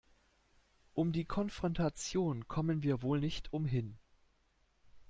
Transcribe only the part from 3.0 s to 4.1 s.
wohl nicht umhin.